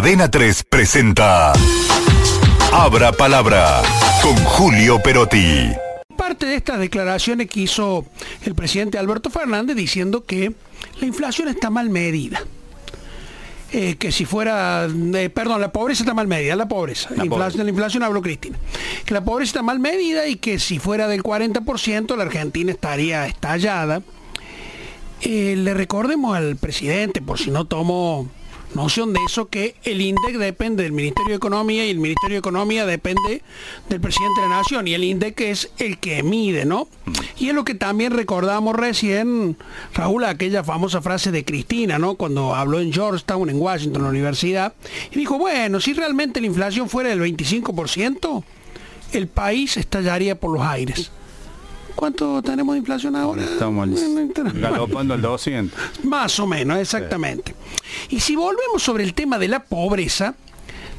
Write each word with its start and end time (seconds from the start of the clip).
Adena 0.00 0.30
3 0.30 0.64
presenta 0.64 1.52
Abra 2.72 3.12
Palabra 3.12 3.82
con 4.22 4.34
Julio 4.34 4.98
Perotti. 5.02 5.72
Parte 6.16 6.46
de 6.46 6.54
estas 6.54 6.78
declaraciones 6.78 7.50
que 7.50 7.60
hizo 7.60 8.06
el 8.46 8.54
presidente 8.54 8.96
Alberto 8.96 9.28
Fernández 9.28 9.76
diciendo 9.76 10.24
que 10.24 10.54
la 11.02 11.06
inflación 11.06 11.48
está 11.48 11.68
mal 11.68 11.90
medida. 11.90 12.40
Eh, 13.72 13.96
que 13.96 14.10
si 14.10 14.24
fuera, 14.24 14.88
eh, 14.88 15.28
perdón, 15.28 15.60
la 15.60 15.70
pobreza 15.70 16.02
está 16.02 16.14
mal 16.14 16.26
medida, 16.26 16.56
la 16.56 16.66
pobreza. 16.66 17.10
La, 17.14 17.26
inflación, 17.26 17.64
la 17.64 17.70
inflación 17.70 18.02
habló 18.02 18.22
Cristina. 18.22 18.56
Que 19.04 19.12
la 19.12 19.22
pobreza 19.22 19.50
está 19.50 19.62
mal 19.62 19.80
medida 19.80 20.26
y 20.28 20.36
que 20.36 20.58
si 20.58 20.78
fuera 20.78 21.08
del 21.08 21.22
40% 21.22 22.16
la 22.16 22.22
Argentina 22.22 22.72
estaría 22.72 23.26
estallada. 23.26 24.00
Eh, 25.20 25.56
le 25.58 25.74
recordemos 25.74 26.34
al 26.34 26.56
presidente, 26.56 27.20
por 27.20 27.38
si 27.38 27.50
no 27.50 27.66
tomó 27.66 28.30
noción 28.74 29.12
de 29.12 29.20
eso, 29.26 29.48
que 29.48 29.74
el 29.84 30.00
INDEC 30.00 30.36
depende 30.36 30.82
del 30.82 30.92
Ministerio 30.92 31.30
de 31.30 31.36
Economía 31.36 31.86
y 31.86 31.90
el 31.90 31.98
Ministerio 31.98 32.36
de 32.36 32.38
Economía 32.38 32.86
depende 32.86 33.42
del 33.88 34.00
presidente 34.00 34.40
de 34.40 34.48
la 34.48 34.56
Nación 34.56 34.86
y 34.88 34.94
el 34.94 35.04
INDEC 35.04 35.40
es 35.40 35.70
el 35.78 35.98
que 35.98 36.22
mide, 36.22 36.64
¿no? 36.64 36.88
Y 37.38 37.48
es 37.48 37.54
lo 37.54 37.64
que 37.64 37.74
también 37.74 38.12
recordamos 38.12 38.76
recién, 38.76 39.56
Raúl, 39.94 40.24
aquella 40.24 40.62
famosa 40.64 41.02
frase 41.02 41.30
de 41.30 41.44
Cristina, 41.44 41.98
¿no? 41.98 42.14
Cuando 42.14 42.54
habló 42.54 42.80
en 42.80 42.92
Georgetown, 42.92 43.50
en 43.50 43.60
Washington, 43.60 44.02
en 44.02 44.04
la 44.04 44.10
universidad, 44.10 44.74
y 45.10 45.18
dijo, 45.18 45.38
bueno, 45.38 45.80
si 45.80 45.92
realmente 45.92 46.40
la 46.40 46.46
inflación 46.46 46.88
fuera 46.88 47.10
del 47.10 47.20
25%, 47.20 48.44
el 49.12 49.26
país 49.26 49.76
estallaría 49.76 50.38
por 50.38 50.52
los 50.52 50.62
aires. 50.62 51.10
¿Cuánto 51.94 52.42
tenemos 52.42 52.74
de 52.74 52.78
inflación 52.78 53.16
ahora? 53.16 53.42
Estamos 53.42 53.88
galopando 54.54 55.14
al 55.14 55.22
200. 55.22 55.78
Más 56.04 56.38
o 56.40 56.46
menos, 56.46 56.78
exactamente. 56.78 57.54
Y 58.08 58.20
si 58.20 58.36
volvemos 58.36 58.82
sobre 58.82 59.04
el 59.04 59.14
tema 59.14 59.38
de 59.38 59.48
la 59.48 59.64
pobreza, 59.64 60.34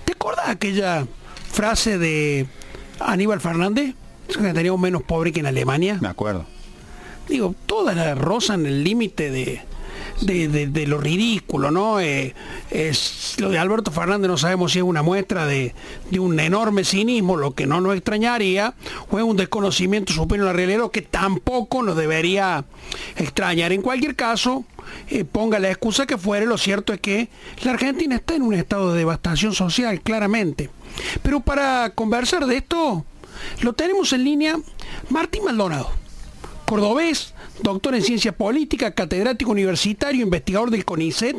¿te 0.05 0.13
acuerdas 0.13 0.49
aquella 0.49 1.07
frase 1.51 1.97
de 1.97 2.47
Aníbal 2.99 3.41
Fernández? 3.41 3.95
Que 4.27 4.53
teníamos 4.53 4.79
menos 4.79 5.03
pobre 5.03 5.31
que 5.31 5.41
en 5.41 5.47
Alemania. 5.47 5.97
Me 6.01 6.07
acuerdo. 6.07 6.45
Digo, 7.27 7.55
todas 7.65 7.95
las 7.95 8.17
rozan 8.17 8.65
el 8.65 8.83
límite 8.83 9.31
de, 9.31 9.61
de, 10.21 10.85
lo 10.87 10.99
ridículo, 10.99 11.71
¿no? 11.71 11.99
Eh, 11.99 12.33
es, 12.69 13.35
lo 13.39 13.49
de 13.49 13.57
Alberto 13.57 13.91
Fernández 13.91 14.29
no 14.29 14.37
sabemos 14.37 14.71
si 14.71 14.79
es 14.79 14.83
una 14.83 15.01
muestra 15.01 15.45
de, 15.45 15.73
un 16.17 16.39
enorme 16.39 16.83
cinismo, 16.83 17.37
lo 17.37 17.53
que 17.53 17.65
no 17.65 17.81
nos 17.81 17.95
extrañaría, 17.95 18.73
o 19.09 19.17
es 19.17 19.23
un 19.23 19.37
desconocimiento 19.37 20.13
superior 20.13 20.47
a 20.47 20.51
la 20.51 20.57
realidad, 20.57 20.79
lo 20.79 20.91
que 20.91 21.01
tampoco 21.01 21.83
nos 21.83 21.97
debería 21.97 22.65
extrañar. 23.17 23.71
En 23.71 23.81
cualquier 23.81 24.15
caso, 24.15 24.65
eh, 25.09 25.25
ponga 25.25 25.59
la 25.59 25.69
excusa 25.69 26.05
que 26.05 26.17
fuere, 26.17 26.45
lo 26.45 26.57
cierto 26.57 26.93
es 26.93 26.99
que 26.99 27.29
la 27.63 27.71
Argentina 27.71 28.15
está 28.15 28.35
en 28.35 28.43
un 28.43 28.53
estado 28.53 28.93
de 28.93 28.99
devastación 28.99 29.53
social, 29.53 30.01
claramente. 30.01 30.69
Pero 31.23 31.39
para 31.39 31.91
conversar 31.91 32.45
de 32.45 32.57
esto, 32.57 33.05
lo 33.61 33.73
tenemos 33.73 34.13
en 34.13 34.23
línea 34.23 34.57
Martín 35.09 35.45
Maldonado, 35.45 35.89
cordobés, 36.65 37.33
doctor 37.61 37.95
en 37.95 38.01
ciencia 38.01 38.31
política, 38.31 38.91
catedrático 38.91 39.51
universitario, 39.51 40.23
investigador 40.23 40.71
del 40.71 40.85
CONICET, 40.85 41.37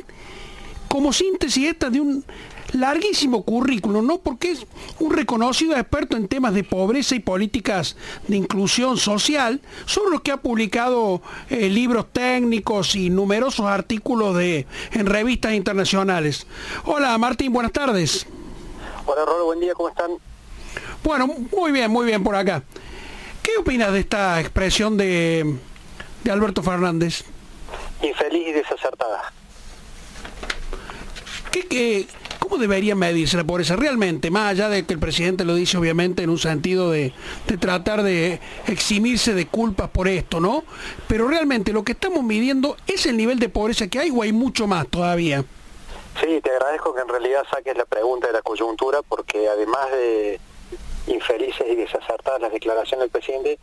como 0.89 1.13
síntesis 1.13 1.69
esta 1.69 1.91
de 1.91 2.01
un 2.01 2.25
larguísimo 2.73 3.45
currículo, 3.45 4.03
¿no? 4.03 4.19
Porque 4.19 4.53
es 4.53 4.67
un 4.99 5.13
reconocido 5.13 5.77
experto 5.77 6.17
en 6.17 6.29
temas 6.29 6.55
de 6.55 6.65
pobreza 6.65 7.15
y 7.15 7.21
políticas 7.21 7.97
de 8.29 8.37
inclusión 8.37 8.97
social, 8.97 9.61
sobre 9.85 10.11
lo 10.11 10.23
que 10.23 10.33
ha 10.33 10.39
publicado 10.39 11.23
eh, 11.51 11.69
libros 11.69 12.07
técnicos 12.13 12.95
y 12.95 13.11
numerosos 13.11 13.67
artículos 13.67 14.37
de, 14.37 14.67
en 14.93 15.07
revistas 15.07 15.53
internacionales. 15.55 16.47
Hola 16.85 17.17
Martín, 17.19 17.53
buenas 17.53 17.73
tardes. 17.73 18.27
Hola 19.07 19.25
Rolo, 19.25 19.47
buen 19.47 19.61
día, 19.61 19.75
¿cómo 19.75 19.89
están? 19.89 20.11
Bueno, 21.03 21.27
muy 21.27 21.73
bien, 21.73 21.91
muy 21.91 22.07
bien 22.07 22.23
por 22.23 22.37
acá. 22.37 22.63
¿Qué 23.43 23.57
opinas 23.59 23.93
de 23.93 24.01
esta 24.01 24.41
expresión 24.41 24.97
de, 24.97 25.59
de 26.25 26.31
Alberto 26.31 26.63
Fernández? 26.63 27.25
Infeliz 28.03 28.49
y 28.49 28.53
desacertada. 28.53 29.33
¿Qué, 31.51 32.07
cómo 32.39 32.57
debería 32.57 32.95
medirse 32.95 33.37
la 33.37 33.45
pobreza 33.45 33.77
realmente? 33.77 34.31
Más 34.31 34.51
allá 34.51 34.69
de 34.69 34.85
que 34.85 34.95
el 34.95 34.99
presidente 34.99 35.45
lo 35.45 35.55
dice 35.55 35.77
obviamente 35.77 36.23
en 36.23 36.31
un 36.31 36.39
sentido 36.39 36.91
de, 36.91 37.13
de 37.47 37.57
tratar 37.59 38.03
de 38.03 38.41
eximirse 38.67 39.35
de 39.35 39.47
culpas 39.47 39.91
por 39.91 40.09
esto, 40.09 40.41
¿no? 40.41 40.65
Pero 41.09 41.29
realmente 41.29 41.73
lo 41.73 41.85
que 41.85 41.93
estamos 41.93 42.25
midiendo 42.25 42.77
es 42.87 43.07
el 43.07 43.17
nivel 43.17 43.39
de 43.39 43.49
pobreza 43.49 43.87
que 43.89 43.99
hay 43.99 44.11
o 44.11 44.23
hay 44.23 44.33
mucho 44.33 44.67
más 44.67 44.89
todavía. 44.89 45.45
Sí, 46.21 46.41
te 46.43 46.51
agradezco 46.51 46.95
que 46.95 47.03
en 47.03 47.09
realidad 47.09 47.43
saques 47.51 47.77
la 47.77 47.85
pregunta 47.85 48.27
de 48.27 48.35
la 48.35 48.43
coyuntura 48.43 49.01
porque 49.03 49.49
además 49.49 49.91
de 49.91 50.41
infelices 51.07 51.67
y 51.69 51.75
desacertadas 51.75 52.41
las 52.41 52.53
declaraciones 52.53 53.05
del 53.05 53.11
presidente, 53.11 53.59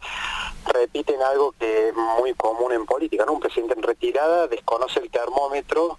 repiten 0.66 1.22
algo 1.22 1.53
que 1.57 1.89
es 1.89 1.95
muy 1.95 2.33
común 2.33 2.72
en 2.73 2.85
política, 2.85 3.25
¿no? 3.25 3.33
Un 3.33 3.39
presidente 3.39 3.75
en 3.75 3.83
retirada 3.83 4.47
desconoce 4.47 5.00
el 5.00 5.09
termómetro 5.09 5.97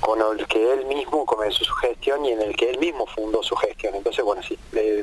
con 0.00 0.20
el 0.20 0.46
que 0.46 0.72
él 0.72 0.86
mismo 0.86 1.26
comenzó 1.26 1.62
su 1.62 1.74
gestión 1.74 2.24
y 2.24 2.32
en 2.32 2.40
el 2.40 2.56
que 2.56 2.70
él 2.70 2.78
mismo 2.78 3.06
fundó 3.06 3.42
su 3.42 3.54
gestión. 3.56 3.94
Entonces, 3.94 4.24
bueno, 4.24 4.42
sí, 4.42 4.58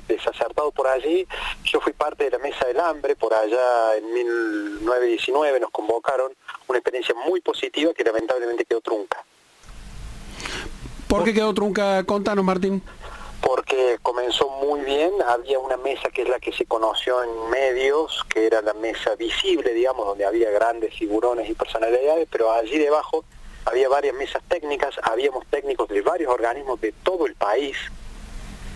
desacertado 0.08 0.72
por 0.72 0.88
allí, 0.88 1.28
yo 1.64 1.80
fui 1.80 1.94
parte 1.94 2.24
de 2.24 2.32
la 2.32 2.40
Mesa 2.40 2.66
del 2.66 2.80
Hambre, 2.80 3.16
por 3.16 3.34
allá 3.34 3.96
en 3.96 4.12
1919 4.12 5.60
nos 5.60 5.70
convocaron, 5.70 6.34
una 6.68 6.80
experiencia 6.80 7.14
muy 7.28 7.42
positiva 7.42 7.94
que 7.94 8.04
lamentablemente 8.04 8.66
quedó 8.66 8.82
trunca. 8.82 9.24
¿Por 11.08 11.24
qué 11.24 11.34
quedó 11.34 11.54
trunca? 11.54 12.04
Contanos, 12.04 12.44
Martín 12.44 12.82
porque 13.42 13.98
comenzó 14.02 14.50
muy 14.50 14.82
bien, 14.82 15.12
había 15.26 15.60
una 15.60 15.78
mesa 15.78 16.10
que 16.10 16.24
es 16.24 16.30
la 16.30 16.40
que 16.40 16.52
se 16.52 16.66
conoció 16.66 17.24
en 17.24 17.50
medios, 17.50 18.26
que 18.30 18.46
era 18.48 18.62
la 18.62 18.74
mesa 18.74 19.16
visible, 19.16 19.74
digamos, 19.74 20.06
donde 20.06 20.26
había 20.26 20.50
grandes 20.50 20.94
figurones 20.96 21.50
y 21.50 21.54
personalidades, 21.54 22.28
pero 22.32 22.52
allí 22.52 22.78
debajo 22.78 23.24
había 23.66 23.90
varias 23.90 24.16
mesas 24.16 24.42
técnicas, 24.48 24.96
habíamos 25.04 25.46
técnicos 25.48 25.88
de 25.90 26.02
varios 26.02 26.32
organismos 26.32 26.80
de 26.82 26.94
todo 27.04 27.26
el 27.26 27.36
país, 27.36 27.78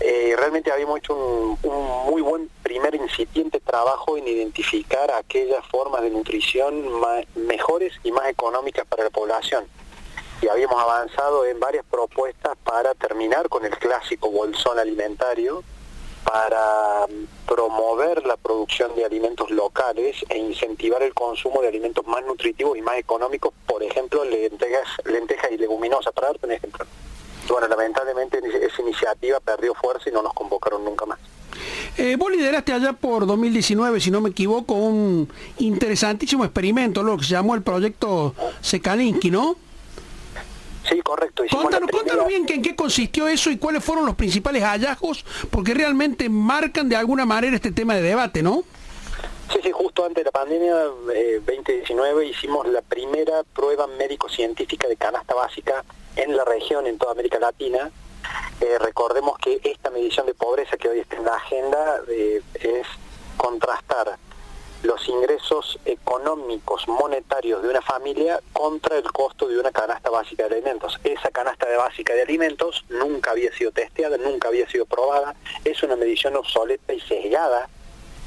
eh, 0.00 0.34
realmente 0.36 0.72
habíamos 0.72 0.98
hecho 0.98 1.14
un, 1.14 2.10
muy 2.10 2.22
buen 2.22 2.48
primer 2.62 2.94
incipiente 2.94 3.60
trabajo 3.60 4.16
en 4.16 4.26
identificar 4.26 5.10
aquellas 5.12 5.64
formas 5.66 6.02
de 6.02 6.10
nutrición 6.10 6.90
mejores 7.36 7.92
y 8.02 8.10
más 8.10 8.28
económicas 8.28 8.84
para 8.86 9.04
la 9.04 9.10
población 9.10 9.64
y 10.42 10.48
habíamos 10.48 10.80
avanzado 10.82 11.46
en 11.46 11.60
varias 11.60 11.84
propuestas 11.88 12.56
para 12.64 12.94
terminar 12.94 13.48
con 13.48 13.64
el 13.64 13.76
clásico 13.78 14.30
bolsón 14.30 14.78
alimentario, 14.78 15.62
para 16.24 17.06
mm, 17.06 17.46
promover 17.46 18.26
la 18.26 18.36
producción 18.36 18.94
de 18.96 19.04
alimentos 19.04 19.50
locales 19.50 20.16
e 20.28 20.38
incentivar 20.38 21.02
el 21.02 21.14
consumo 21.14 21.62
de 21.62 21.68
alimentos 21.68 22.06
más 22.06 22.24
nutritivos 22.24 22.76
y 22.76 22.82
más 22.82 22.96
económicos, 22.96 23.52
por 23.66 23.82
ejemplo, 23.82 24.24
lentejas, 24.24 24.88
lentejas 25.04 25.52
y 25.52 25.58
leguminosas, 25.58 26.12
para 26.12 26.28
darte 26.28 26.46
un 26.46 26.52
ejemplo. 26.52 26.84
Bueno, 27.48 27.68
lamentablemente 27.68 28.38
esa 28.38 28.82
iniciativa 28.82 29.38
perdió 29.40 29.74
fuerza 29.74 30.08
y 30.08 30.12
no 30.12 30.22
nos 30.22 30.32
convocaron 30.32 30.84
nunca 30.84 31.06
más. 31.06 31.18
Eh, 31.98 32.16
vos 32.16 32.30
lideraste 32.30 32.72
allá 32.72 32.94
por 32.94 33.26
2019, 33.26 34.00
si 34.00 34.10
no 34.10 34.20
me 34.20 34.30
equivoco, 34.30 34.74
un 34.74 35.28
interesantísimo 35.58 36.44
experimento, 36.44 37.02
lo 37.02 37.16
que 37.18 37.24
se 37.24 37.32
llamó 37.32 37.54
el 37.54 37.62
proyecto 37.62 38.34
Sekalinski, 38.60 39.30
¿no? 39.30 39.56
Sí, 40.92 41.00
correcto. 41.00 41.42
Cuéntanos, 41.50 42.26
bien 42.26 42.44
en 42.46 42.60
qué 42.60 42.76
consistió 42.76 43.26
eso 43.26 43.50
y 43.50 43.56
cuáles 43.56 43.82
fueron 43.82 44.04
los 44.04 44.14
principales 44.14 44.62
hallazgos, 44.62 45.24
porque 45.50 45.72
realmente 45.72 46.28
marcan 46.28 46.88
de 46.88 46.96
alguna 46.96 47.24
manera 47.24 47.56
este 47.56 47.72
tema 47.72 47.94
de 47.94 48.02
debate, 48.02 48.42
¿no? 48.42 48.62
Sí, 49.50 49.60
sí, 49.62 49.70
justo 49.72 50.04
antes 50.04 50.22
de 50.22 50.24
la 50.24 50.30
pandemia 50.32 50.74
2019 51.46 52.24
eh, 52.24 52.28
hicimos 52.28 52.68
la 52.68 52.82
primera 52.82 53.42
prueba 53.54 53.86
médico-científica 53.86 54.86
de 54.86 54.96
canasta 54.96 55.34
básica 55.34 55.82
en 56.16 56.36
la 56.36 56.44
región, 56.44 56.86
en 56.86 56.98
toda 56.98 57.12
América 57.12 57.38
Latina. 57.38 57.90
Eh, 58.60 58.78
recordemos 58.78 59.38
que 59.38 59.60
esta 59.64 59.88
medición 59.88 60.26
de 60.26 60.34
pobreza 60.34 60.76
que 60.76 60.88
hoy 60.88 61.00
está 61.00 61.16
en 61.16 61.24
la 61.24 61.36
agenda 61.36 62.00
eh, 62.08 62.42
es 62.54 62.86
contrastar 63.38 64.18
los 64.82 65.08
ingresos 65.08 65.78
económicos 65.84 66.86
monetarios 66.88 67.62
de 67.62 67.68
una 67.68 67.82
familia 67.82 68.40
contra 68.52 68.96
el 68.96 69.04
costo 69.12 69.46
de 69.46 69.58
una 69.58 69.70
canasta 69.70 70.10
básica 70.10 70.48
de 70.48 70.56
alimentos. 70.56 70.98
Esa 71.04 71.30
canasta 71.30 71.66
de 71.66 71.76
básica 71.76 72.14
de 72.14 72.22
alimentos 72.22 72.84
nunca 72.88 73.30
había 73.30 73.52
sido 73.54 73.70
testeada, 73.70 74.16
nunca 74.18 74.48
había 74.48 74.68
sido 74.68 74.86
probada, 74.86 75.34
es 75.64 75.82
una 75.82 75.96
medición 75.96 76.36
obsoleta 76.36 76.92
y 76.92 77.00
sesgada, 77.00 77.68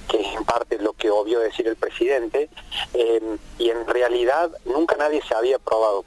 que 0.07 0.21
es 0.21 0.35
en 0.35 0.45
parte 0.45 0.77
lo 0.79 0.93
que 0.93 1.09
obvió 1.09 1.39
decir 1.39 1.67
el 1.67 1.75
presidente, 1.75 2.49
eh, 2.93 3.37
y 3.57 3.69
en 3.69 3.85
realidad 3.87 4.51
nunca 4.65 4.95
nadie 4.97 5.21
se 5.27 5.35
había 5.35 5.59
probado. 5.59 6.05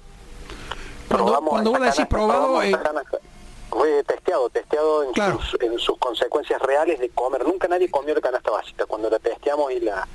cuando 1.08 1.70
vos 1.70 1.80
decís 1.80 2.06
probado... 2.06 2.62
Eh, 2.62 2.72
fue 3.70 4.02
testeado, 4.04 4.48
testeado 4.48 5.04
en, 5.04 5.14
sus, 5.14 5.60
en 5.60 5.78
sus 5.78 5.98
consecuencias 5.98 6.60
reales 6.62 6.98
de 7.00 7.10
comer. 7.10 7.44
Nunca 7.46 7.68
nadie 7.68 7.90
comió 7.90 8.14
la 8.14 8.22
canasta 8.22 8.50
básica. 8.50 8.86
Cuando 8.86 9.10
la 9.10 9.18
testeamos 9.18 9.70
y 9.72 9.80
la 9.80 10.08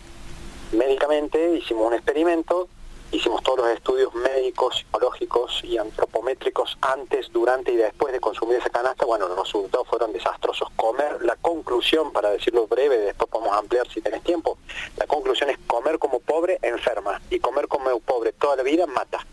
médicamente, 0.71 1.57
hicimos 1.57 1.88
un 1.88 1.94
experimento 1.94 2.69
hicimos 3.13 3.44
todos 3.44 3.60
los 3.60 3.69
estudios 3.69 4.13
médicos, 4.15 4.77
psicológicos 4.77 5.62
y 5.63 5.77
antropométricos 5.77 6.77
antes, 6.81 7.31
durante 7.31 7.71
y 7.71 7.75
después 7.75 8.12
de 8.12 8.19
consumir 8.19 8.57
esa 8.57 8.69
canasta, 8.69 9.06
bueno, 9.06 9.27
los 9.27 9.38
resultados 9.38 9.88
fueron 9.88 10.12
desastrosos. 10.12 10.69
Comer, 10.75 11.24
la 11.24 11.36
conclusión, 11.36 12.12
para 12.12 12.31
decirlo 12.31 12.68
breve, 12.68 12.98
después 12.98 13.30
podemos 13.30 13.56
ampliar 13.56 13.88
si 13.94 14.01
tenés 14.01 14.24
tiempo, 14.24 14.57
la 14.98 15.06
conclusión 15.06 15.50
es 15.51 15.57
comer 15.68 16.00
como 16.00 16.19
pobre 16.19 16.57
enferma 16.62 17.21
y 17.30 17.39
comer 17.39 17.68
como 17.68 18.00
pobre 18.00 18.33
toda 18.33 18.56
la 18.56 18.63
vida 18.63 18.88
mata. 18.88 19.25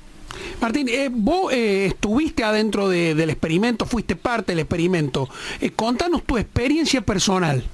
Martín, 0.61 0.89
eh, 0.89 1.09
vos 1.11 1.53
eh, 1.53 1.87
estuviste 1.87 2.45
adentro 2.45 2.89
del 2.89 3.31
experimento, 3.31 3.87
fuiste 3.87 4.15
parte 4.15 4.53
del 4.53 4.61
experimento. 4.61 5.29
Eh, 5.61 5.71
contanos 5.71 6.23
tu 6.25 6.37
experiencia 6.37 7.01
personal. 7.01 7.65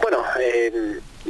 Bueno, 0.00 0.24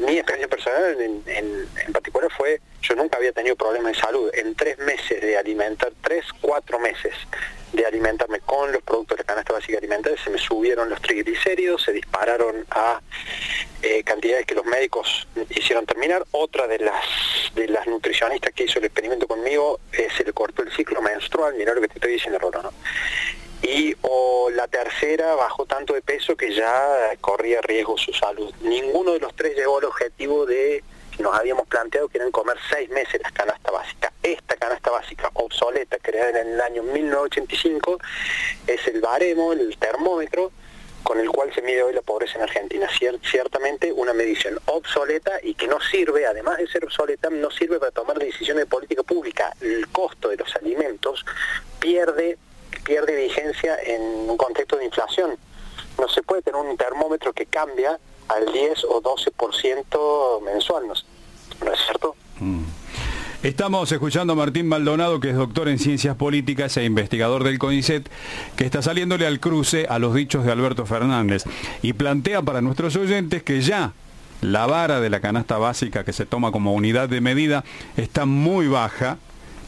mi 0.01 0.17
experiencia 0.19 0.49
personal 0.49 0.97
en, 1.01 1.93
particular 1.93 2.31
fue, 2.37 2.61
yo 2.83 2.95
nunca 2.95 3.19
había 3.19 3.33
tenido 3.33 3.57
problemas 3.57 3.93
de 3.93 4.01
salud. 4.01 4.31
En 4.35 4.55
tres 4.55 4.79
meses 4.79 5.21
de 5.21 5.37
alimentar, 5.37 5.93
tres, 6.03 6.25
cuatro 6.41 6.79
meses 6.79 7.15
de 7.73 7.87
alimentarme 7.87 8.41
con 8.41 8.73
los 8.73 8.83
productos 8.83 9.17
de 9.17 9.23
la 9.23 9.27
canasta 9.27 9.53
básica 9.53 9.79
alimentaria, 9.79 10.19
se 10.23 10.31
me 10.31 10.39
subieron 10.39 10.89
los 10.89 11.01
triglicéridos, 11.01 11.83
se 11.83 11.93
dispararon 11.93 12.67
a 12.71 13.01
eh, 13.83 14.03
cantidades 14.03 14.47
que 14.47 14.55
los 14.55 14.65
médicos 14.65 15.29
hicieron 15.51 15.87
terminar. 15.87 16.25
Otra 16.33 16.67
de 16.67 16.79
las 16.79 17.05
de 17.55 17.69
las 17.69 17.87
nutricionistas 17.87 18.53
que 18.53 18.65
hizo 18.65 18.79
el 18.79 18.87
experimento 18.87 19.27
conmigo 19.27 19.81
eh, 19.93 20.09
se 20.17 20.25
le 20.25 20.33
cortó 20.33 20.63
el 20.63 20.73
ciclo 20.73 21.03
menstrual, 21.03 21.55
mira 21.55 21.75
lo 21.75 21.81
que 21.81 21.89
te 21.89 21.95
estoy 21.95 22.13
diciendo, 22.13 22.39
Rolo, 22.39 22.63
¿no? 22.63 22.73
Y 23.63 23.95
o 24.03 24.51
la 24.51 24.69
tercera 24.69 25.35
bajó 25.35 25.67
tanto 25.67 25.95
de 25.95 26.03
peso 26.03 26.37
que 26.37 26.55
ya 26.55 27.17
corría 27.21 27.61
riesgo 27.61 27.99
su 27.99 28.13
salud. 28.13 28.53
Ninguno 28.63 29.13
de 29.13 29.21
los 29.21 29.35
tres 29.35 29.57
llegó 29.57 29.79
al 29.79 29.85
objetivo 29.85 30.47
de 30.47 30.83
nos 31.19 31.39
habíamos 31.39 31.67
planteado 31.69 32.09
que 32.09 32.19
eran 32.19 32.31
comer 32.31 32.57
seis 32.71 32.89
meses 32.91 33.21
la 33.23 33.31
canasta 33.31 33.71
básica. 33.71 34.13
Esta 34.23 34.57
canasta 34.57 34.91
básica 34.91 35.31
obsoleta, 35.35 35.99
creada 35.99 36.41
en 36.41 36.55
el 36.55 36.61
año 36.61 36.83
1985, 36.83 37.99
es 38.67 38.87
el 38.89 39.01
baremo, 39.01 39.53
el 39.53 39.77
termómetro 39.77 40.51
con 41.03 41.19
el 41.19 41.31
cual 41.31 41.53
se 41.55 41.63
mide 41.63 41.83
hoy 41.83 41.95
la 41.95 42.03
pobreza 42.03 42.37
en 42.37 42.43
Argentina. 42.43 42.89
ciertamente 43.23 43.93
una 43.93 44.13
medición 44.13 44.59
obsoleta 44.67 45.33
y 45.43 45.55
que 45.55 45.67
no 45.67 45.81
sirve, 45.81 46.27
además 46.27 46.59
de 46.59 46.67
ser 46.69 46.85
obsoleta, 46.85 47.31
no 47.31 47.51
sirve 47.51 47.79
para 47.79 47.91
tomar 47.91 48.19
decisiones 48.19 48.65
de 48.65 48.71
política 48.71 49.03
pública. 49.03 49.55
El 49.61 49.89
costo 49.89 50.29
de 50.29 50.37
los 50.37 50.55
alimentos 50.57 51.25
pierde 51.79 52.39
pierde 52.85 53.15
vigencia 53.17 53.77
en 53.83 54.03
un 54.31 54.37
contexto 54.37 54.77
de 54.77 54.85
inflación. 54.87 55.37
No 55.99 56.09
se 56.09 56.23
puede 56.23 56.43
tener 56.43 56.61
un 56.61 56.77
termómetro 56.77 57.33
que 57.33 57.47
cambia 57.47 57.99
al 58.29 58.53
10 58.53 58.85
o 58.85 59.03
12% 59.03 60.43
mensual, 60.43 60.87
¿no, 60.87 60.93
es 60.95 61.81
cierto? 61.85 62.15
Mm. 62.39 62.65
Estamos 63.43 63.91
escuchando 63.91 64.35
a 64.35 64.37
Martín 64.37 64.69
Maldonado, 64.69 65.19
que 65.19 65.31
es 65.31 65.37
doctor 65.37 65.69
en 65.71 65.79
ciencias 65.79 66.15
políticas 66.15 66.77
e 66.77 66.85
investigador 66.85 67.43
del 67.43 67.59
CONICET, 67.59 68.07
que 68.55 68.65
está 68.65 68.83
saliéndole 68.83 69.27
al 69.27 69.41
cruce 69.41 69.87
a 69.89 69.99
los 69.99 70.15
dichos 70.15 70.45
de 70.45 70.53
Alberto 70.53 70.85
Fernández 70.85 71.45
y 71.81 71.95
plantea 71.95 72.43
para 72.43 72.61
nuestros 72.61 72.97
oyentes 72.97 73.43
que 73.43 73.63
ya 73.63 73.95
la 74.43 74.67
vara 74.67 75.01
de 75.01 75.09
la 75.09 75.21
canasta 75.21 75.57
básica 75.57 76.05
que 76.05 76.13
se 76.13 76.27
toma 76.27 76.53
como 76.53 76.75
unidad 76.75 77.09
de 77.09 77.23
medida 77.23 77.65
está 77.97 78.27
muy 78.27 78.69
baja 78.69 79.19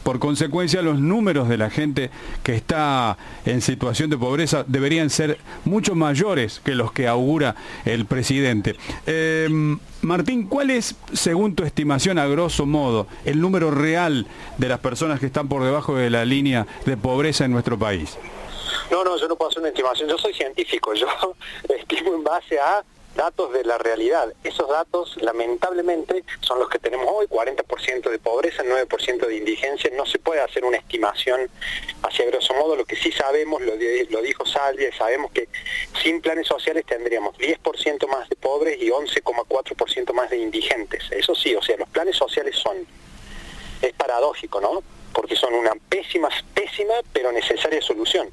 por 0.03 0.19
consecuencia, 0.19 0.81
los 0.81 0.99
números 0.99 1.49
de 1.49 1.57
la 1.57 1.69
gente 1.69 2.09
que 2.43 2.55
está 2.55 3.17
en 3.45 3.61
situación 3.61 4.09
de 4.09 4.17
pobreza 4.17 4.65
deberían 4.67 5.09
ser 5.09 5.37
mucho 5.65 5.95
mayores 5.95 6.61
que 6.63 6.75
los 6.75 6.91
que 6.91 7.07
augura 7.07 7.55
el 7.85 8.05
presidente. 8.05 8.75
Em, 9.05 9.79
Martín, 10.01 10.47
¿cuál 10.47 10.69
es, 10.69 10.95
según 11.13 11.55
tu 11.55 11.63
estimación, 11.63 12.19
a 12.19 12.27
grosso 12.27 12.65
modo, 12.65 13.07
el 13.25 13.39
número 13.39 13.71
real 13.71 14.27
de 14.57 14.67
las 14.67 14.79
personas 14.79 15.19
que 15.19 15.27
están 15.27 15.47
por 15.47 15.63
debajo 15.63 15.95
de 15.95 16.09
la 16.09 16.25
línea 16.25 16.67
de 16.85 16.97
pobreza 16.97 17.45
en 17.45 17.51
nuestro 17.51 17.79
país? 17.79 18.17
No, 18.91 19.03
no, 19.03 19.17
yo 19.17 19.27
no 19.27 19.35
puedo 19.35 19.49
hacer 19.49 19.61
una 19.61 19.69
estimación. 19.69 20.09
Yo 20.09 20.17
soy 20.17 20.33
científico. 20.33 20.93
Yo 20.93 21.07
estimo 21.79 22.13
en 22.13 22.23
base 22.23 22.59
a 22.59 22.83
datos 23.15 23.53
de 23.53 23.63
la 23.63 23.77
realidad. 23.77 24.33
Esos 24.43 24.67
datos, 24.69 25.15
lamentablemente, 25.21 26.23
son 26.41 26.59
los 26.59 26.69
que 26.69 26.79
tenemos 26.79 27.07
hoy, 27.09 27.27
40% 27.27 28.09
de 28.09 28.19
pobreza, 28.19 28.63
9% 28.63 29.27
de 29.27 29.37
indigencia. 29.37 29.89
No 29.95 30.05
se 30.05 30.19
puede 30.19 30.41
hacer 30.41 30.65
una 30.65 30.77
estimación 30.77 31.49
hacia 32.01 32.25
grosso 32.25 32.53
modo. 32.55 32.75
Lo 32.75 32.85
que 32.85 32.95
sí 32.95 33.11
sabemos, 33.11 33.61
lo, 33.61 34.21
dijo 34.21 34.45
Salvia, 34.45 34.95
sabemos 34.97 35.31
que 35.31 35.47
sin 36.01 36.21
planes 36.21 36.47
sociales 36.47 36.85
tendríamos 36.85 37.35
10% 37.37 38.07
más 38.07 38.29
de 38.29 38.35
pobres 38.35 38.81
y 38.81 38.89
11,4% 38.89 40.13
más 40.13 40.29
de 40.29 40.37
indigentes. 40.37 41.03
Eso 41.11 41.35
sí, 41.35 41.55
o 41.55 41.61
sea, 41.61 41.77
los 41.77 41.89
planes 41.89 42.15
sociales 42.15 42.55
son, 42.55 42.85
es 43.81 43.93
paradójico, 43.93 44.59
¿no? 44.59 44.83
Porque 45.13 45.35
son 45.35 45.53
una 45.53 45.73
pésima, 45.89 46.29
pésima, 46.53 46.95
pero 47.11 47.31
necesaria 47.31 47.81
solución. 47.81 48.29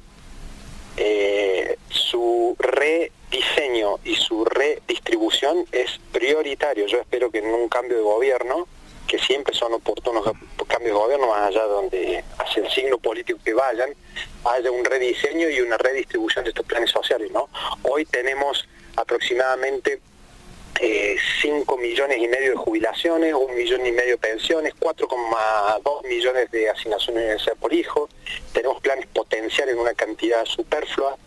Eh, 0.97 1.77
su 1.89 2.55
rediseño 3.31 3.99
y 4.03 4.15
su 4.15 4.45
redistribución 4.45 5.65
es 5.71 5.99
prioritario. 6.11 6.85
Yo 6.87 6.99
espero 6.99 7.31
que 7.31 7.39
en 7.39 7.47
un 7.47 7.69
cambio 7.69 7.97
de 7.97 8.03
gobierno, 8.03 8.67
que 9.07 9.19
siempre 9.19 9.53
son 9.53 9.73
oportunos 9.73 10.23
cambios 10.67 10.93
de 10.95 11.03
gobierno, 11.03 11.27
más 11.27 11.47
allá 11.47 11.63
donde 11.63 12.23
hace 12.37 12.61
el 12.61 12.69
signo 12.69 12.97
político 12.97 13.39
que 13.43 13.53
vayan, 13.53 13.89
haya 14.45 14.71
un 14.71 14.85
rediseño 14.85 15.49
y 15.49 15.61
una 15.61 15.77
redistribución 15.77 16.43
de 16.43 16.49
estos 16.49 16.65
planes 16.65 16.91
sociales. 16.91 17.31
¿no? 17.31 17.49
Hoy 17.83 18.05
tenemos 18.05 18.67
aproximadamente 18.95 19.99
5 20.79 20.81
eh, 20.81 21.81
millones 21.81 22.17
y 22.17 22.27
medio 22.27 22.51
de 22.51 22.55
jubilaciones, 22.55 23.33
un 23.33 23.53
millón 23.55 23.85
y 23.85 23.91
medio 23.91 24.11
de 24.11 24.17
pensiones, 24.17 24.73
4,2 24.79 26.07
millones 26.07 26.49
de 26.51 26.69
asignaciones 26.69 27.43
por 27.59 27.73
hijo, 27.73 28.09
tenemos 28.53 28.81
planes 28.81 29.05
potenciales 29.07 29.75
en 29.75 29.81
una 29.81 29.93
cantidad 29.93 30.43
superflua, 30.45 31.17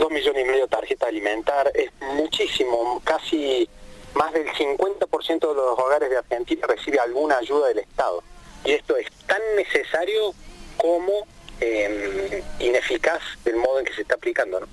2 0.00 0.10
millones 0.10 0.44
y 0.44 0.48
medio 0.48 0.62
de 0.62 0.68
tarjeta 0.68 1.06
alimentar, 1.06 1.70
es 1.74 1.90
muchísimo, 2.14 3.00
casi 3.04 3.68
más 4.14 4.32
del 4.32 4.48
50% 4.48 5.40
de 5.40 5.54
los 5.54 5.78
hogares 5.78 6.08
de 6.08 6.16
Argentina 6.16 6.66
recibe 6.66 6.98
alguna 6.98 7.36
ayuda 7.36 7.68
del 7.68 7.80
Estado. 7.80 8.22
Y 8.64 8.72
esto 8.72 8.96
es 8.96 9.06
tan 9.26 9.40
necesario 9.56 10.34
como 10.78 11.12
eh, 11.60 12.42
ineficaz 12.60 13.20
del 13.44 13.56
modo 13.56 13.78
en 13.78 13.84
que 13.84 13.92
se 13.92 14.02
está 14.02 14.14
aplicando. 14.14 14.60
¿no? 14.60 14.66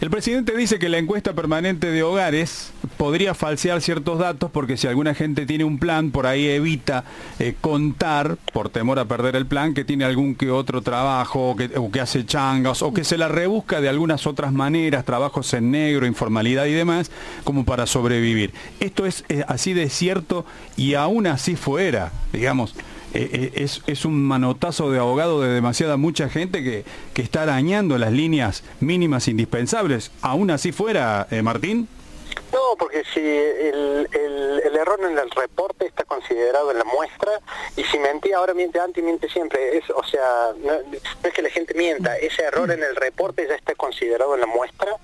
El 0.00 0.10
presidente 0.10 0.56
dice 0.56 0.78
que 0.78 0.88
la 0.88 0.96
encuesta 0.96 1.34
permanente 1.34 1.88
de 1.88 2.02
hogares 2.02 2.72
podría 3.02 3.34
falsear 3.34 3.82
ciertos 3.82 4.20
datos 4.20 4.48
porque 4.52 4.76
si 4.76 4.86
alguna 4.86 5.12
gente 5.12 5.44
tiene 5.44 5.64
un 5.64 5.80
plan, 5.80 6.12
por 6.12 6.24
ahí 6.24 6.46
evita 6.46 7.02
eh, 7.40 7.52
contar, 7.60 8.36
por 8.52 8.68
temor 8.68 9.00
a 9.00 9.06
perder 9.06 9.34
el 9.34 9.44
plan, 9.44 9.74
que 9.74 9.84
tiene 9.84 10.04
algún 10.04 10.36
que 10.36 10.52
otro 10.52 10.82
trabajo, 10.82 11.50
o 11.50 11.90
que, 11.90 12.00
hace 12.00 12.24
changas, 12.24 12.80
o 12.80 12.94
que 12.94 13.02
se 13.02 13.18
la 13.18 13.26
rebusca 13.26 13.80
de 13.80 13.88
algunas 13.88 14.24
otras 14.28 14.52
maneras, 14.52 15.04
trabajos 15.04 15.52
en 15.52 15.72
negro, 15.72 16.06
informalidad 16.06 16.66
y 16.66 16.74
demás, 16.74 17.10
como 17.42 17.64
para 17.64 17.88
sobrevivir. 17.88 18.52
Esto 18.78 19.04
es 19.04 19.24
eh, 19.28 19.42
así 19.48 19.72
de 19.72 19.90
cierto 19.90 20.46
y 20.76 20.94
aún 20.94 21.26
así 21.26 21.56
fuera, 21.56 22.12
digamos. 22.32 22.76
Eh, 23.14 23.50
eh, 23.56 23.68
es, 23.88 24.04
un 24.04 24.22
manotazo 24.22 24.92
de 24.92 25.00
abogado 25.00 25.40
de 25.40 25.48
demasiada 25.48 25.96
mucha 25.96 26.28
gente 26.28 26.62
que, 26.62 26.84
que 27.14 27.22
está 27.22 27.42
arañando 27.42 27.98
las 27.98 28.12
líneas 28.12 28.62
mínimas 28.78 29.26
indispensables. 29.26 30.12
¿Aún 30.20 30.52
así 30.52 30.70
fuera, 30.70 31.26
Martín? 31.42 31.88
No, 32.72 32.76
porque 32.76 33.02
si 33.12 33.20
el, 33.20 34.08
error 34.74 34.98
en 35.02 35.18
el 35.18 35.30
reporte 35.30 35.84
está 35.86 36.04
considerado 36.04 36.70
en 36.70 36.78
la 36.78 36.84
muestra, 36.84 37.32
y 37.76 37.84
si 37.84 37.98
mentía 37.98 38.38
ahora 38.38 38.54
miente 38.54 38.80
antes, 38.80 39.04
miente 39.04 39.28
siempre. 39.28 39.76
Es, 39.76 39.84
o 39.90 40.02
sea, 40.04 40.54
no, 40.56 40.72
es 41.22 41.34
que 41.34 41.42
la 41.42 41.50
gente 41.50 41.74
mienta, 41.74 42.16
ese 42.16 42.44
error 42.44 42.70
en 42.70 42.82
el 42.82 42.96
reporte 42.96 43.46
ya 43.46 43.56
está 43.56 43.74
considerado 43.74 44.34
en 44.34 44.40
la 44.40 44.46
muestra 44.46 44.96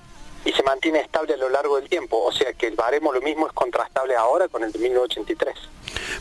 y 0.47 0.53
se 0.53 0.63
mantiene 0.63 1.01
estable 1.01 1.35
a 1.35 1.37
lo 1.37 1.51
largo 1.51 1.79
del 1.79 1.91
tiempo. 1.91 2.25
O 2.25 2.33
sea 2.33 2.55
que 2.55 2.69
el 2.69 2.75
baremo 2.75 3.13
lo 3.13 3.21
mismo 3.21 3.47
es 3.47 3.53
contrastable 3.53 4.17
ahora 4.17 4.49
con 4.49 4.65
el 4.65 4.73
de 4.73 4.79
1983. 4.79 5.55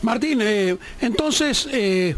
Martín, 0.02 0.42
eh, 0.42 0.78
entonces, 1.00 1.66
eh, 1.72 2.14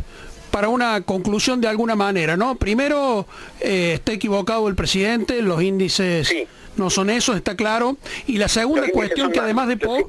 para 0.49 0.69
una 0.69 1.01
conclusión 1.01 1.61
de 1.61 1.67
alguna 1.67 1.95
manera, 1.95 2.35
¿no? 2.35 2.55
Primero, 2.55 3.27
eh, 3.59 3.93
está 3.93 4.11
equivocado 4.11 4.67
el 4.67 4.73
presidente, 4.73 5.43
los 5.43 5.61
índices 5.61 6.33
no 6.75 6.89
son 6.89 7.09
esos, 7.09 7.35
está 7.35 7.55
claro. 7.55 7.97
Y 8.27 8.37
la 8.37 8.47
segunda 8.47 8.89
cuestión 8.91 9.31
que 9.31 9.39
además 9.39 9.67
de... 9.67 9.75
Los, 9.75 10.03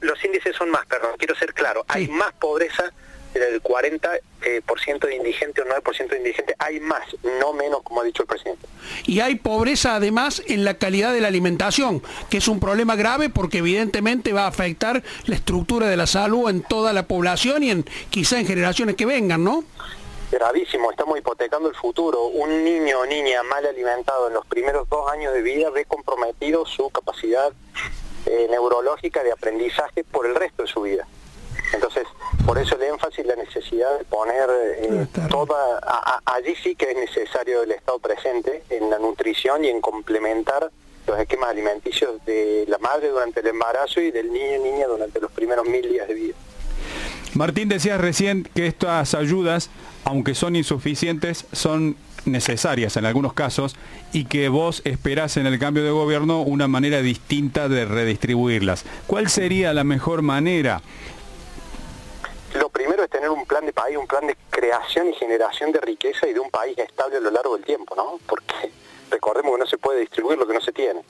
los, 0.00 0.24
índices 0.24 0.56
son 0.56 0.70
más, 0.70 0.86
perdón, 0.86 1.12
quiero 1.18 1.34
ser 1.36 1.52
claro, 1.54 1.84
hay 1.88 2.08
más 2.08 2.32
pobreza 2.34 2.92
del 3.38 3.62
40% 3.62 4.20
eh, 4.42 4.62
de 5.06 5.16
indigente 5.16 5.62
o 5.62 5.64
9% 5.64 6.08
de 6.08 6.18
indigente. 6.18 6.54
Hay 6.58 6.80
más, 6.80 7.02
no 7.40 7.52
menos, 7.52 7.82
como 7.82 8.00
ha 8.00 8.04
dicho 8.04 8.22
el 8.22 8.28
presidente. 8.28 8.66
Y 9.06 9.20
hay 9.20 9.36
pobreza 9.36 9.96
además 9.96 10.42
en 10.46 10.64
la 10.64 10.74
calidad 10.74 11.12
de 11.12 11.20
la 11.20 11.28
alimentación, 11.28 12.02
que 12.30 12.38
es 12.38 12.48
un 12.48 12.60
problema 12.60 12.96
grave 12.96 13.28
porque 13.28 13.58
evidentemente 13.58 14.32
va 14.32 14.44
a 14.44 14.48
afectar 14.48 15.02
la 15.26 15.34
estructura 15.34 15.88
de 15.88 15.96
la 15.96 16.06
salud 16.06 16.48
en 16.48 16.62
toda 16.62 16.92
la 16.92 17.06
población 17.06 17.62
y 17.62 17.70
en 17.70 17.84
quizá 18.10 18.38
en 18.40 18.46
generaciones 18.46 18.96
que 18.96 19.06
vengan, 19.06 19.44
¿no? 19.44 19.64
Gravísimo, 20.36 20.90
estamos 20.90 21.18
hipotecando 21.18 21.68
el 21.68 21.74
futuro. 21.74 22.26
Un 22.26 22.62
niño 22.62 23.00
o 23.00 23.06
niña 23.06 23.42
mal 23.42 23.64
alimentado 23.64 24.28
en 24.28 24.34
los 24.34 24.46
primeros 24.46 24.86
dos 24.88 25.10
años 25.10 25.32
de 25.32 25.40
vida 25.40 25.70
ve 25.70 25.86
comprometido 25.86 26.66
su 26.66 26.90
capacidad 26.90 27.52
eh, 28.26 28.46
neurológica 28.50 29.22
de 29.22 29.32
aprendizaje 29.32 30.04
por 30.04 30.26
el 30.26 30.34
resto 30.34 30.62
de 30.62 30.68
su 30.68 30.82
vida. 30.82 31.06
Entonces, 31.72 32.06
Por 32.44 32.58
eso 32.58 32.76
el 32.76 32.82
énfasis 32.82 33.24
y 33.24 33.28
la 33.28 33.34
necesidad 33.34 33.98
de 33.98 34.04
poner 34.04 34.48
eh, 34.50 35.06
toda... 35.30 35.80
allí 36.26 36.54
sí 36.54 36.76
que 36.76 36.90
es 36.90 36.96
necesario 36.96 37.62
el 37.62 37.72
Estado 37.72 37.98
presente 37.98 38.62
en 38.70 38.88
la 38.90 38.98
nutrición 38.98 39.64
y 39.64 39.68
en 39.68 39.80
complementar 39.80 40.70
los 41.06 41.18
esquemas 41.18 41.50
alimenticios 41.50 42.24
de 42.24 42.66
la 42.68 42.78
madre 42.78 43.08
durante 43.08 43.40
el 43.40 43.48
embarazo 43.48 44.00
y 44.00 44.10
del 44.10 44.32
niño 44.32 44.56
y 44.56 44.58
niña 44.58 44.86
durante 44.86 45.20
los 45.20 45.32
primeros 45.32 45.66
mil 45.66 45.88
días 45.88 46.06
de 46.06 46.14
vida. 46.14 46.34
Martín, 47.36 47.68
decías 47.68 48.00
recién 48.00 48.48
que 48.54 48.66
estas 48.66 49.14
ayudas, 49.14 49.68
aunque 50.04 50.34
son 50.34 50.56
insuficientes, 50.56 51.44
son 51.52 51.96
necesarias 52.24 52.96
en 52.96 53.04
algunos 53.04 53.34
casos 53.34 53.76
y 54.10 54.24
que 54.24 54.48
vos 54.48 54.80
esperás 54.86 55.36
en 55.36 55.46
el 55.46 55.58
cambio 55.58 55.84
de 55.84 55.90
gobierno 55.90 56.40
una 56.40 56.66
manera 56.66 57.02
distinta 57.02 57.68
de 57.68 57.84
redistribuirlas. 57.84 58.86
¿Cuál 59.06 59.28
sería 59.28 59.74
la 59.74 59.84
mejor 59.84 60.22
manera? 60.22 60.80
Lo 62.54 62.70
primero 62.70 63.04
es 63.04 63.10
tener 63.10 63.28
un 63.28 63.44
plan 63.44 63.66
de 63.66 63.72
país, 63.74 63.98
un 63.98 64.06
plan 64.06 64.26
de 64.26 64.34
creación 64.48 65.10
y 65.10 65.12
generación 65.12 65.72
de 65.72 65.80
riqueza 65.82 66.26
y 66.26 66.32
de 66.32 66.40
un 66.40 66.50
país 66.50 66.78
estable 66.78 67.18
a 67.18 67.20
lo 67.20 67.30
largo 67.30 67.54
del 67.54 67.66
tiempo, 67.66 67.94
¿no? 67.94 68.18
Porque 68.26 68.72
recordemos 69.10 69.52
que 69.52 69.58
no 69.58 69.66
se 69.66 69.76
puede 69.76 70.00
distribuir 70.00 70.38
lo 70.38 70.46
que 70.46 70.54
no 70.54 70.60
se 70.62 70.72
tiene. 70.72 71.02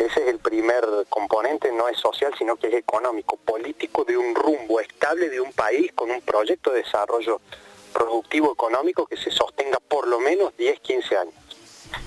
Ese 0.00 0.22
es 0.22 0.28
el 0.28 0.38
primer 0.38 0.82
componente, 1.10 1.70
no 1.72 1.86
es 1.86 1.98
social, 1.98 2.32
sino 2.38 2.56
que 2.56 2.68
es 2.68 2.74
económico, 2.74 3.36
político, 3.36 4.02
de 4.02 4.16
un 4.16 4.34
rumbo 4.34 4.80
estable 4.80 5.28
de 5.28 5.42
un 5.42 5.52
país 5.52 5.92
con 5.94 6.10
un 6.10 6.22
proyecto 6.22 6.70
de 6.70 6.78
desarrollo 6.78 7.42
productivo 7.92 8.50
económico 8.50 9.04
que 9.04 9.18
se 9.18 9.30
sostenga 9.30 9.78
por 9.78 10.08
lo 10.08 10.18
menos 10.18 10.56
10, 10.56 10.80
15 10.80 11.16
años. 11.18 11.34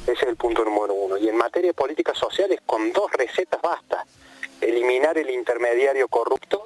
Ese 0.07 0.11
es 0.13 0.23
el 0.23 0.37
punto 0.37 0.65
número 0.65 0.95
uno. 0.95 1.17
Y 1.19 1.29
en 1.29 1.37
materia 1.37 1.69
de 1.69 1.73
políticas 1.75 2.17
sociales, 2.17 2.61
con 2.65 2.91
dos 2.93 3.11
recetas 3.11 3.61
basta. 3.61 4.03
Eliminar 4.59 5.15
el 5.19 5.29
intermediario 5.29 6.07
corrupto 6.07 6.63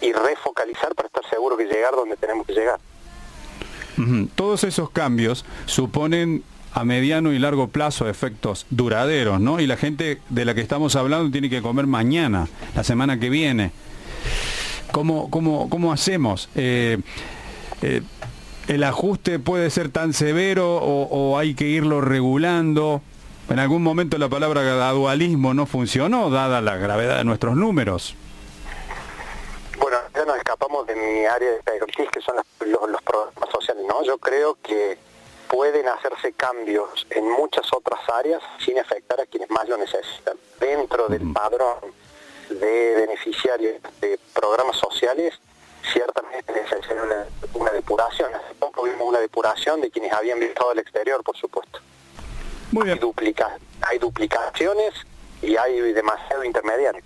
y 0.00 0.12
refocalizar 0.12 0.94
para 0.94 1.08
estar 1.08 1.28
seguro 1.28 1.56
que 1.56 1.64
llegar 1.64 1.96
donde 1.96 2.16
tenemos 2.16 2.46
que 2.46 2.52
llegar. 2.52 2.78
Todos 4.36 4.62
esos 4.62 4.90
cambios 4.90 5.44
suponen 5.66 6.44
a 6.72 6.84
mediano 6.84 7.32
y 7.32 7.38
largo 7.38 7.68
plazo 7.68 8.08
efectos 8.08 8.66
duraderos, 8.70 9.40
¿no? 9.40 9.60
Y 9.60 9.66
la 9.66 9.76
gente 9.76 10.20
de 10.28 10.44
la 10.44 10.54
que 10.54 10.60
estamos 10.60 10.96
hablando 10.96 11.30
tiene 11.30 11.50
que 11.50 11.62
comer 11.62 11.86
mañana, 11.86 12.48
la 12.74 12.84
semana 12.84 13.18
que 13.18 13.30
viene. 13.30 13.72
¿Cómo, 14.92 15.30
cómo, 15.30 15.68
cómo 15.68 15.92
hacemos? 15.92 16.48
Eh, 16.54 16.98
eh, 17.82 18.02
¿El 18.68 18.84
ajuste 18.84 19.38
puede 19.38 19.70
ser 19.70 19.88
tan 19.90 20.12
severo 20.12 20.76
o, 20.76 21.38
hay 21.38 21.54
que 21.54 21.64
irlo 21.64 22.00
regulando? 22.00 23.02
En 23.48 23.58
algún 23.58 23.82
momento 23.82 24.16
la 24.16 24.28
palabra 24.28 24.62
gradualismo 24.62 25.54
no 25.54 25.66
funcionó, 25.66 26.30
dada 26.30 26.60
la 26.60 26.76
gravedad 26.76 27.18
de 27.18 27.24
nuestros 27.24 27.56
números. 27.56 28.14
Bueno, 29.80 29.96
ya 30.14 30.24
nos 30.24 30.36
escapamos 30.36 30.86
de 30.86 30.94
mi 30.94 31.24
área 31.24 31.50
de 31.50 31.56
expertise, 31.56 32.10
que 32.12 32.20
son 32.20 32.36
los, 32.36 32.90
los 32.90 33.02
programas 33.02 33.50
sociales, 33.50 33.84
¿no? 33.88 34.04
Yo 34.04 34.18
creo 34.18 34.56
que 34.62 34.98
pueden 35.50 35.88
hacerse 35.88 36.32
cambios 36.32 37.06
en 37.10 37.28
muchas 37.28 37.66
otras 37.72 38.00
áreas 38.14 38.40
sin 38.64 38.78
afectar 38.78 39.20
a 39.20 39.26
quienes 39.26 39.50
más 39.50 39.68
lo 39.68 39.76
necesitan. 39.76 40.36
Dentro 40.60 41.08
del 41.08 41.32
padrón 41.32 41.78
de 42.48 42.94
beneficiarios 42.96 43.82
de 44.00 44.18
programas 44.32 44.76
sociales, 44.76 45.38
ciertamente 45.92 46.52
es 46.52 46.70
necesaria 46.70 47.26
una, 47.54 47.70
depuración. 47.72 48.32
Hace 48.32 48.54
poco 48.54 48.84
vimos 48.84 49.02
una 49.02 49.18
depuración 49.18 49.80
de 49.80 49.90
quienes 49.90 50.12
habían 50.12 50.38
viajado 50.38 50.70
al 50.70 50.78
exterior, 50.78 51.22
por 51.24 51.36
supuesto. 51.36 51.80
Muy 52.70 52.84
bien. 52.84 52.98
Hay, 52.98 53.00
duplica, 53.00 53.58
hay 53.82 53.98
duplicaciones 53.98 54.94
y 55.42 55.56
hay 55.56 55.80
demasiado 55.92 56.44
intermediario. 56.44 57.02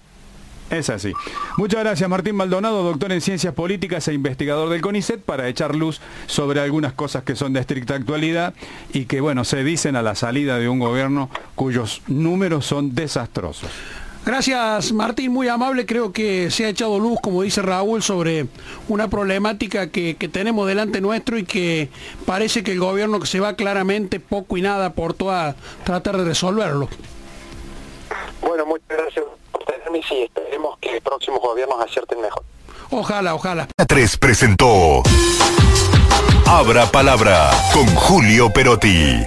Es 0.70 0.90
así. 0.90 1.12
Muchas 1.56 1.80
gracias 1.80 2.08
Martín 2.08 2.36
Maldonado, 2.36 2.82
doctor 2.82 3.12
en 3.12 3.20
Ciencias 3.20 3.54
Políticas 3.54 4.08
e 4.08 4.14
investigador 4.14 4.70
del 4.70 4.80
CONICET, 4.80 5.20
para 5.20 5.48
echar 5.48 5.74
luz 5.74 6.00
sobre 6.26 6.60
algunas 6.60 6.92
cosas 6.94 7.22
que 7.22 7.36
son 7.36 7.52
de 7.52 7.60
estricta 7.60 7.94
actualidad 7.94 8.54
y 8.92 9.04
que, 9.04 9.20
bueno, 9.20 9.44
se 9.44 9.62
dicen 9.62 9.94
a 9.96 10.02
la 10.02 10.14
salida 10.14 10.58
de 10.58 10.68
un 10.68 10.78
gobierno 10.78 11.28
cuyos 11.54 12.02
números 12.06 12.66
son 12.66 12.94
desastrosos. 12.94 13.70
Gracias 14.24 14.92
Martín, 14.92 15.32
muy 15.32 15.48
amable. 15.48 15.84
Creo 15.84 16.10
que 16.10 16.50
se 16.50 16.64
ha 16.64 16.70
echado 16.70 16.98
luz, 16.98 17.18
como 17.22 17.42
dice 17.42 17.60
Raúl, 17.60 18.02
sobre 18.02 18.46
una 18.88 19.08
problemática 19.08 19.90
que, 19.90 20.14
tenemos 20.32 20.66
delante 20.66 21.02
nuestro 21.02 21.36
y 21.36 21.44
que 21.44 21.90
parece 22.24 22.62
que 22.62 22.72
el 22.72 22.80
gobierno 22.80 23.20
que 23.20 23.26
se 23.26 23.38
va 23.38 23.54
claramente 23.54 24.20
poco 24.20 24.56
y 24.56 24.62
nada 24.62 24.94
por 24.94 25.12
toda 25.12 25.56
tratar 25.84 26.16
de 26.16 26.24
resolverlo. 26.24 26.88
Bueno, 28.40 28.64
muchas 28.64 28.88
gracias 28.88 29.24
y 29.96 30.02
sí, 30.02 30.22
esperemos 30.22 30.78
que 30.78 31.00
próximos 31.00 31.40
gobiernos 31.40 31.80
acierten 31.80 32.20
mejor. 32.20 32.42
Ojalá, 32.90 33.34
ojalá. 33.34 33.68
3 33.86 34.16
presentó 34.18 35.02
Abra 36.46 36.86
Palabra 36.86 37.50
con 37.72 37.86
Julio 37.94 38.50
Perotti. 38.52 39.24